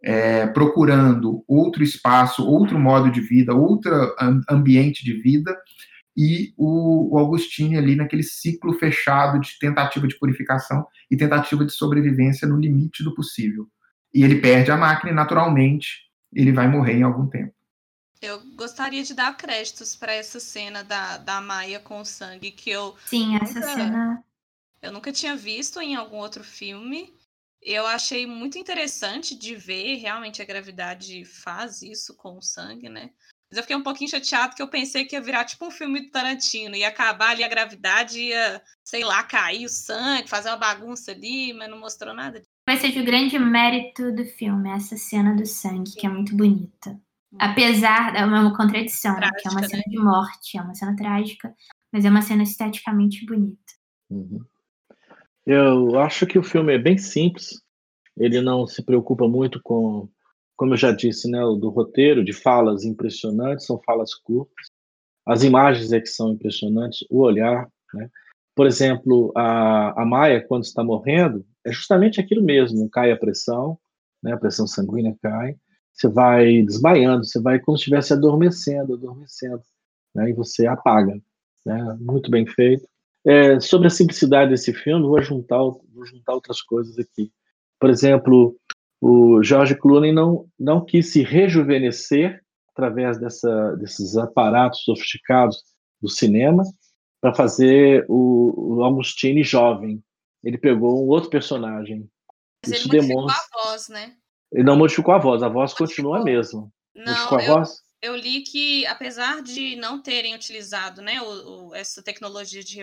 [0.03, 4.15] é, procurando outro espaço, outro modo de vida, outro
[4.49, 5.57] ambiente de vida,
[6.21, 11.71] e o, o Augustine ali naquele ciclo fechado de tentativa de purificação e tentativa de
[11.71, 13.69] sobrevivência no limite do possível.
[14.13, 17.55] E ele perde a máquina e, naturalmente, ele vai morrer em algum tempo.
[18.21, 22.69] Eu gostaria de dar créditos para essa cena da, da Maia com o sangue que
[22.69, 22.97] eu.
[23.07, 24.25] Sim, essa nunca, cena.
[24.83, 27.15] Eu nunca tinha visto em algum outro filme.
[27.63, 33.11] Eu achei muito interessante de ver realmente a gravidade faz isso com o sangue, né?
[33.51, 36.01] Mas eu fiquei um pouquinho chateado que eu pensei que ia virar tipo um filme
[36.01, 40.59] do Tarantino, ia acabar ali a gravidade, ia, sei lá, cair o sangue, fazer uma
[40.59, 42.43] bagunça ali, mas não mostrou nada.
[42.67, 47.01] Vai ser o grande mérito do filme, essa cena do sangue, que é muito bonita.
[47.39, 49.43] Apesar, é uma contradição, trágica, né?
[49.43, 49.93] que é uma cena né?
[49.93, 51.55] de morte, é uma cena trágica,
[51.93, 53.75] mas é uma cena esteticamente bonita.
[54.11, 54.45] Uhum.
[55.47, 57.63] Eu acho que o filme é bem simples,
[58.17, 60.09] ele não se preocupa muito com,
[60.59, 64.67] como eu já disse, né, do roteiro, de falas impressionantes, são falas curtas,
[65.25, 68.11] as imagens é que são impressionantes, o olhar, né?
[68.57, 73.79] Por exemplo, a, a Maia, quando está morrendo, é justamente aquilo mesmo, cai a pressão,
[74.21, 75.55] né, a pressão sanguínea cai,
[75.93, 79.63] você vai desmaiando, você vai como se estivesse adormecendo, adormecendo,
[80.15, 80.31] né?
[80.31, 81.21] E você apaga,
[81.65, 81.97] né?
[82.01, 82.85] Muito bem feito.
[83.25, 87.31] É, sobre a simplicidade desse filme, vou juntar, vou juntar outras coisas aqui.
[87.79, 88.57] Por exemplo,
[89.01, 95.63] o George Clooney não, não quis se rejuvenescer através dessa, desses aparatos sofisticados
[96.01, 96.63] do cinema
[97.21, 100.03] para fazer o, o Augustine jovem.
[100.43, 102.09] Ele pegou um outro personagem.
[102.65, 104.15] Mas Isso ele demonstra a voz, né?
[104.53, 106.71] Ele não modificou a voz, a voz continua a mesma.
[106.95, 107.83] Não, modificou a eu, voz?
[108.01, 112.77] eu li que, apesar de não terem utilizado né, o, o, essa tecnologia de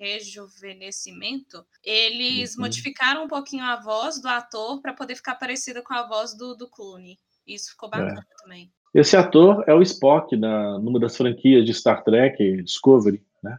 [0.00, 2.62] rejuvenescimento, eles uhum.
[2.62, 6.56] modificaram um pouquinho a voz do ator para poder ficar parecida com a voz do,
[6.56, 7.18] do Clooney.
[7.46, 8.42] Isso ficou bacana é.
[8.42, 8.72] também.
[8.94, 13.58] Esse ator é o Spock na, numa das franquias de Star Trek, Discovery, né?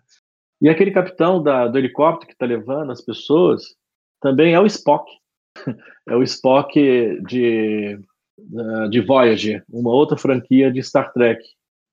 [0.59, 3.75] E aquele capitão da, do helicóptero que está levando as pessoas
[4.19, 5.09] também é o Spock
[6.09, 6.75] é o Spock
[7.27, 7.99] de,
[8.89, 11.43] de Voyager, uma outra franquia de Star Trek.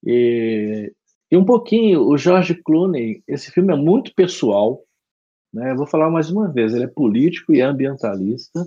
[0.04, 0.92] E,
[1.30, 4.82] e um pouquinho, o George Clooney, esse filme é muito pessoal,
[5.52, 5.72] né?
[5.72, 8.66] Eu vou falar mais uma vez, ele é político e ambientalista,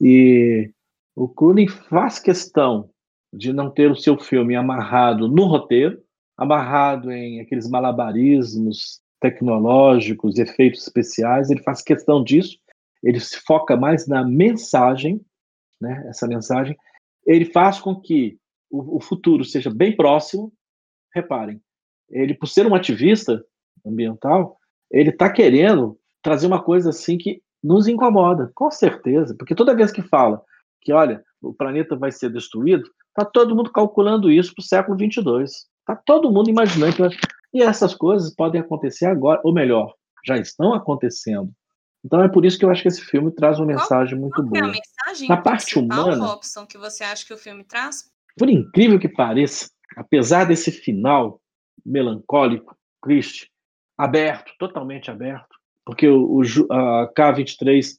[0.00, 0.70] e
[1.14, 2.90] o Clooney faz questão
[3.32, 6.02] de não ter o seu filme amarrado no roteiro,
[6.36, 12.58] amarrado em aqueles malabarismos tecnológicos, efeitos especiais, ele faz questão disso,
[13.02, 15.20] ele se foca mais na mensagem,
[15.80, 16.76] né, essa mensagem,
[17.26, 18.38] ele faz com que
[18.70, 20.52] o, o futuro seja bem próximo.
[21.14, 21.60] Reparem,
[22.12, 23.42] ele, por ser um ativista
[23.84, 24.56] ambiental,
[24.90, 29.90] ele está querendo trazer uma coisa assim que nos incomoda, com certeza, porque toda vez
[29.90, 30.42] que fala
[30.80, 34.96] que, olha, o planeta vai ser destruído, está todo mundo calculando isso para o século
[34.96, 35.50] 22.
[35.80, 37.02] Está todo mundo imaginando que...
[37.54, 39.94] E essas coisas podem acontecer agora, ou melhor,
[40.24, 41.50] já estão acontecendo.
[42.04, 44.34] Então é por isso que eu acho que esse filme traz uma mensagem qual, muito
[44.36, 44.58] qual boa.
[44.58, 48.10] É a mensagem Na parte humana, Robson, que você acha que o filme traz?
[48.36, 51.41] Por incrível que pareça, apesar desse final
[51.84, 53.50] melancólico, triste,
[53.96, 57.96] aberto, totalmente aberto, porque o, o a K-23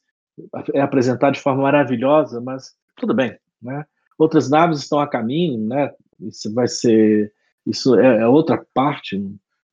[0.73, 3.85] é apresentado de forma maravilhosa, mas tudo bem, né?
[4.17, 5.91] Outras naves estão a caminho, né?
[6.19, 7.33] Isso vai ser,
[7.65, 9.19] isso é, é outra parte.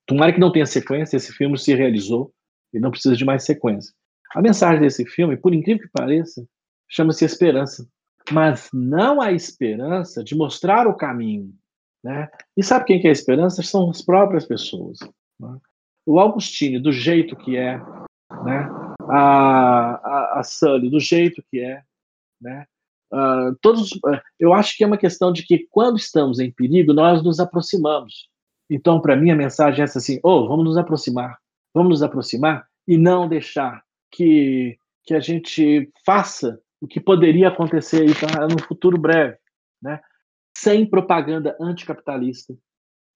[0.07, 1.17] Tomara que não tenha sequência.
[1.17, 2.33] Esse filme se realizou
[2.73, 3.95] e não precisa de mais sequência.
[4.35, 6.47] A mensagem desse filme, por incrível que pareça,
[6.89, 7.87] chama-se esperança.
[8.31, 11.53] Mas não a esperança de mostrar o caminho.
[12.03, 12.29] Né?
[12.57, 13.63] E sabe quem que é a esperança?
[13.63, 14.99] São as próprias pessoas.
[15.39, 15.59] Né?
[16.07, 17.79] O Augustine, do jeito que é,
[18.45, 18.69] né?
[19.09, 21.83] a, a, a Sully, do jeito que é,
[22.41, 22.65] né?
[23.13, 26.93] Uh, todos, uh, eu acho que é uma questão de que quando estamos em perigo,
[26.93, 28.29] nós nos aproximamos.
[28.71, 31.37] Então, para mim, a mensagem é essa assim: oh, vamos nos aproximar,
[31.75, 33.83] vamos nos aproximar e não deixar
[34.13, 39.37] que, que a gente faça o que poderia acontecer aí no futuro breve,
[39.83, 40.01] né?
[40.61, 42.55] Sem propaganda anticapitalista,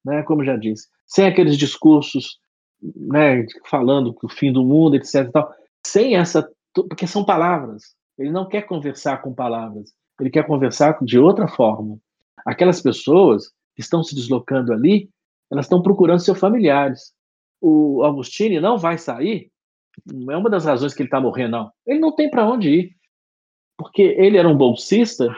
[0.02, 0.22] né?
[0.22, 2.38] como já disse, sem aqueles discursos
[2.82, 5.30] né, falando que o fim do mundo, etc.
[5.30, 5.54] Tal,
[5.86, 6.48] sem essa.
[6.72, 7.94] Porque são palavras.
[8.18, 11.98] Ele não quer conversar com palavras, ele quer conversar de outra forma.
[12.46, 15.10] Aquelas pessoas que estão se deslocando ali,
[15.50, 17.12] elas estão procurando seus familiares.
[17.60, 19.50] O Augustine não vai sair,
[20.06, 21.72] não é uma das razões que ele está morrendo, não.
[21.86, 22.96] Ele não tem para onde ir.
[23.76, 25.34] Porque ele era um bolsista,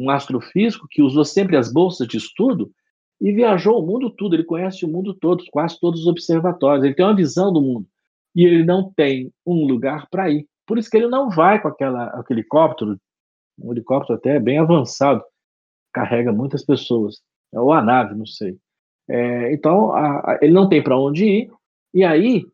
[0.00, 2.72] um astrofísico que usou sempre as bolsas de estudo
[3.20, 4.34] e viajou o mundo todo.
[4.34, 6.84] Ele conhece o mundo todo, quase todos os observatórios.
[6.84, 7.86] Ele tem uma visão do mundo.
[8.34, 10.46] E ele não tem um lugar para ir.
[10.66, 12.98] Por isso que ele não vai com aquela, aquele helicóptero,
[13.58, 15.22] um helicóptero até bem avançado,
[15.92, 17.20] carrega muitas pessoas.
[17.52, 18.56] Ou a nave, não sei.
[19.08, 21.52] É, então, a, a, ele não tem para onde ir,
[21.92, 22.46] e aí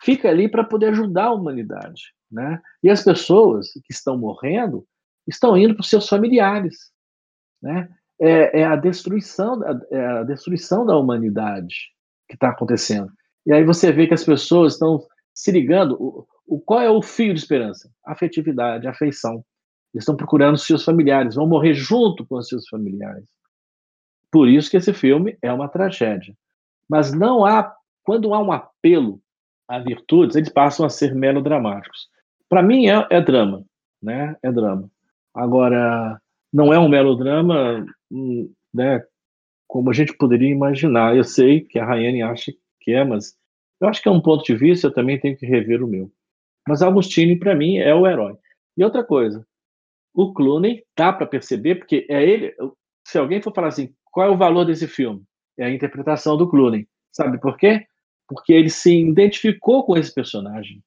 [0.00, 2.12] fica ali para poder ajudar a humanidade.
[2.30, 2.60] Né?
[2.82, 4.86] E as pessoas que estão morrendo
[5.30, 6.90] estão indo para os seus familiares.
[7.62, 7.88] Né?
[8.20, 9.60] É, é, a destruição,
[9.90, 11.74] é a destruição da humanidade
[12.28, 13.10] que está acontecendo.
[13.46, 15.96] E aí você vê que as pessoas estão se ligando.
[16.00, 17.90] O, o, qual é o fio de esperança?
[18.04, 19.44] Afetividade, afeição.
[19.94, 23.28] Eles estão procurando seus familiares, vão morrer junto com os seus familiares.
[24.30, 26.34] Por isso que esse filme é uma tragédia.
[26.88, 29.20] Mas não há, quando há um apelo
[29.66, 32.08] a virtudes, eles passam a ser melodramáticos.
[32.48, 33.64] Para mim é, é, drama,
[34.02, 34.36] né?
[34.42, 34.90] É drama.
[35.38, 36.20] Agora,
[36.52, 37.86] não é um melodrama,
[38.74, 39.04] né?
[39.68, 41.16] Como a gente poderia imaginar.
[41.16, 43.36] Eu sei que a Rayane acha que é, mas
[43.80, 44.88] eu acho que é um ponto de vista.
[44.88, 46.10] Eu também tenho que rever o meu.
[46.66, 48.36] Mas Agostini, para mim, é o herói.
[48.76, 49.46] E outra coisa,
[50.12, 52.54] o Clooney dá para perceber, porque é ele.
[53.06, 55.22] Se alguém for falar assim, qual é o valor desse filme?
[55.56, 56.88] É a interpretação do Clooney.
[57.12, 57.86] Sabe por quê?
[58.26, 60.82] Porque ele se identificou com esse personagem.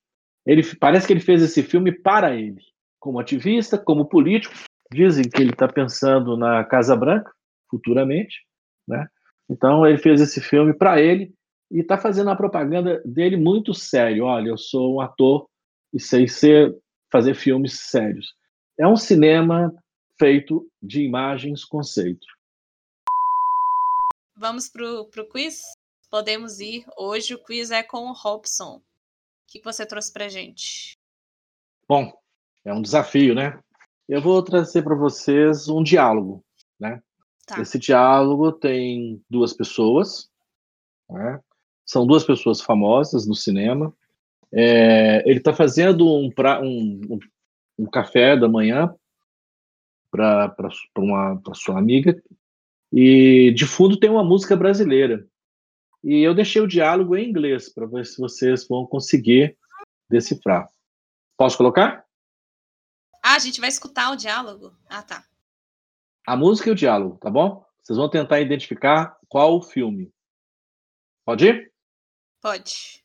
[0.46, 2.62] Ele parece que ele fez esse filme para ele,
[3.02, 4.54] como ativista, como político.
[4.94, 7.32] Dizem que ele está pensando na Casa Branca
[7.70, 8.46] futuramente,
[8.88, 9.08] né?
[9.50, 11.34] Então ele fez esse filme para ele
[11.70, 14.26] e está fazendo a propaganda dele muito sério.
[14.26, 15.48] Olha, eu sou um ator
[15.94, 16.78] e sei ser
[17.12, 18.34] fazer filmes sérios.
[18.78, 19.74] É um cinema
[20.18, 22.26] feito de imagens conceito.
[24.36, 25.62] Vamos pro, pro quiz?
[26.10, 26.86] Podemos ir.
[26.98, 28.78] Hoje o quiz é com o Robson.
[28.78, 28.82] O
[29.48, 30.98] que você trouxe pra gente?
[31.88, 32.14] Bom,
[32.66, 33.60] é um desafio, né?
[34.08, 36.44] Eu vou trazer para vocês um diálogo,
[36.80, 37.02] né?
[37.46, 37.62] Tá.
[37.62, 40.30] Esse diálogo tem duas pessoas,
[41.10, 41.40] né?
[41.86, 43.94] São duas pessoas famosas no cinema.
[44.54, 47.20] É, ele está fazendo um, pra, um,
[47.80, 48.94] um, café da manhã
[50.12, 50.54] para
[51.54, 52.22] sua amiga
[52.92, 55.26] e de fundo tem uma música brasileira.
[56.04, 59.58] E eu deixei o diálogo em inglês para ver se vocês vão conseguir
[60.10, 60.70] decifrar.
[61.38, 62.06] Posso colocar?
[63.32, 64.76] Ah, a gente vai escutar o diálogo.
[64.90, 65.24] Ah, tá.
[66.28, 67.66] A música e o diálogo, tá bom?
[67.82, 70.12] Vocês vão tentar identificar qual o filme.
[71.24, 71.72] Pode ir?
[72.42, 73.02] Pode.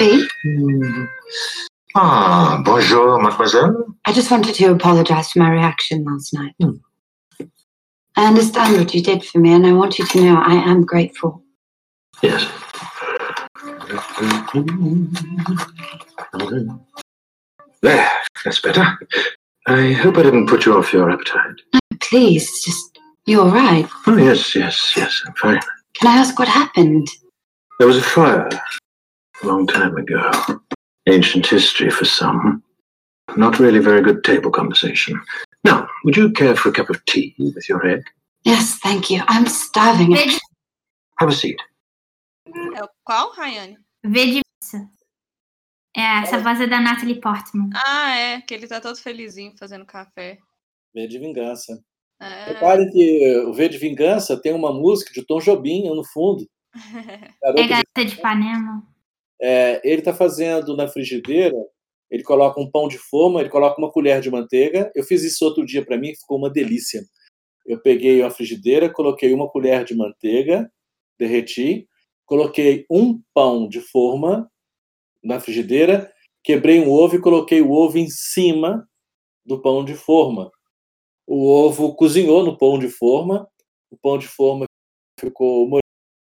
[0.00, 0.28] V?
[1.94, 3.86] Ah, bonjour, mademoiselle.
[4.04, 6.56] I just wanted to apologize for my reaction last night.
[6.60, 6.80] Mm.
[8.18, 10.84] I understand what you did for me, and I want you to know I am
[10.84, 11.42] grateful.
[12.22, 12.50] Yes.
[17.82, 18.10] There,
[18.44, 18.98] that's better.
[19.66, 21.60] I hope I didn't put you off your appetite.
[21.74, 23.86] No, please, just, you're all right?
[24.06, 25.60] Oh, yes, yes, yes, I'm fine.
[25.94, 27.08] Can I ask what happened?
[27.78, 28.48] There was a fire
[29.42, 30.30] a long time ago.
[31.06, 32.62] Ancient history for some.
[33.36, 35.20] Not really very good table conversation.
[35.66, 38.04] Now, would you care for a cup of tea with your egg?
[38.44, 39.24] Yes, thank you.
[39.26, 40.14] I'm starving.
[41.18, 41.56] Have a seat.
[42.46, 43.76] É qual, Rayane?
[44.04, 44.42] V de
[45.96, 47.70] É, essa voz é da Natalie Portman.
[47.74, 50.38] Ah, é, que ele tá todo felizinho fazendo café.
[50.94, 51.82] V de Vingança.
[52.20, 52.52] É.
[52.52, 56.48] Repare que o V de Vingança tem uma música de Tom Jobim no fundo.
[57.42, 58.86] é Gata de Ipanema.
[59.42, 61.56] É, ele está fazendo na frigideira,
[62.10, 64.90] ele coloca um pão de forma, ele coloca uma colher de manteiga.
[64.94, 67.02] Eu fiz isso outro dia para mim, ficou uma delícia.
[67.66, 70.70] Eu peguei uma frigideira, coloquei uma colher de manteiga,
[71.18, 71.88] derreti,
[72.24, 74.50] coloquei um pão de forma
[75.22, 76.12] na frigideira,
[76.44, 78.88] quebrei um ovo e coloquei o ovo em cima
[79.44, 80.50] do pão de forma.
[81.26, 83.48] O ovo cozinhou no pão de forma,
[83.90, 84.64] o pão de forma
[85.18, 85.68] ficou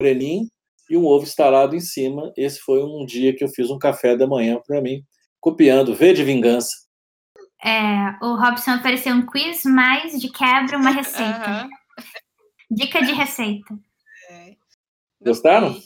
[0.00, 0.46] moreninho,
[0.88, 2.32] e um ovo estalado em cima.
[2.36, 5.02] Esse foi um dia que eu fiz um café da manhã para mim,
[5.46, 6.74] copiando V de Vingança.
[7.64, 11.46] É, o Robson ofereceu um quiz, mais de quebra uma receita.
[11.46, 11.68] Aham.
[12.68, 13.78] Dica de receita.
[14.28, 14.56] É.
[15.24, 15.80] Gostaram?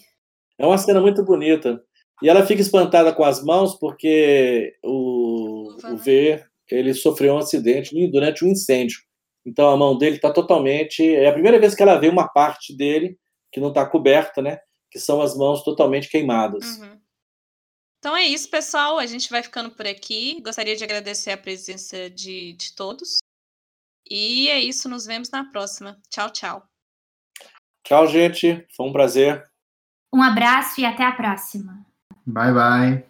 [0.57, 1.85] É uma cena muito bonita.
[2.23, 5.97] E ela fica espantada com as mãos porque o, Uva, o?
[5.99, 9.01] V ele sofreu um acidente durante um incêndio.
[9.45, 11.07] Então a mão dele está totalmente.
[11.07, 13.19] É a primeira vez que ela vê uma parte dele
[13.53, 14.59] que não está coberta, né?
[14.91, 16.79] Que são as mãos totalmente queimadas.
[16.79, 17.00] Uhum.
[18.01, 18.99] Então é isso, pessoal.
[18.99, 20.41] A gente vai ficando por aqui.
[20.43, 23.19] Gostaria de agradecer a presença de, de todos.
[24.11, 26.01] E é isso, nos vemos na próxima.
[26.09, 26.67] Tchau, tchau.
[27.85, 28.67] Tchau, gente.
[28.75, 29.45] Foi um prazer.
[30.13, 31.87] Um abraço e até a próxima.
[32.27, 33.10] Bye, bye.